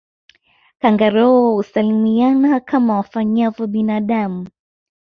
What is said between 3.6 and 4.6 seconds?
binadamu